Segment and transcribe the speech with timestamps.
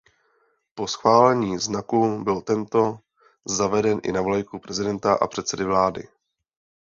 [0.75, 2.99] Po schválení znaku byl tento
[3.45, 6.07] zaveden i na vlajku prezidenta a předsedy vlády.